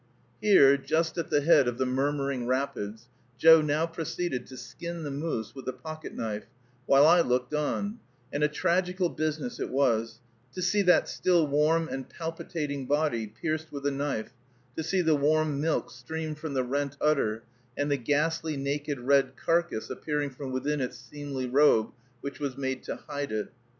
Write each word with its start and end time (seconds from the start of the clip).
Here, 0.41 0.77
just 0.77 1.19
at 1.19 1.29
the 1.29 1.41
head 1.41 1.67
of 1.67 1.77
the 1.77 1.85
murmuring 1.85 2.47
rapids, 2.47 3.07
Joe 3.37 3.61
now 3.61 3.85
proceeded 3.85 4.47
to 4.47 4.57
skin 4.57 5.03
the 5.03 5.11
moose 5.11 5.53
with 5.53 5.67
a 5.67 5.73
pocket 5.73 6.15
knife, 6.15 6.45
while 6.87 7.05
I 7.05 7.21
looked 7.21 7.53
on; 7.53 7.99
and 8.33 8.43
a 8.43 8.47
tragical 8.47 9.09
business 9.09 9.59
it 9.59 9.69
was, 9.69 10.19
to 10.55 10.61
see 10.63 10.81
that 10.81 11.07
still 11.07 11.45
warm 11.45 11.87
and 11.87 12.09
palpitating 12.09 12.87
body 12.87 13.27
pierced 13.27 13.71
with 13.71 13.85
a 13.85 13.91
knife, 13.91 14.33
to 14.75 14.81
see 14.81 15.03
the 15.03 15.13
warm 15.15 15.61
milk 15.61 15.91
stream 15.91 16.33
from 16.33 16.55
the 16.55 16.63
rent 16.63 16.97
udder, 16.99 17.43
and 17.77 17.91
the 17.91 17.97
ghastly 17.97 18.57
naked 18.57 18.99
red 18.99 19.35
carcass 19.37 19.91
appearing 19.91 20.31
from 20.31 20.51
within 20.51 20.81
its 20.81 20.97
seemly 20.97 21.45
robe, 21.45 21.91
which 22.21 22.39
was 22.39 22.57
made 22.57 22.81
to 22.85 22.95
hide 22.95 23.31
it. 23.31 23.49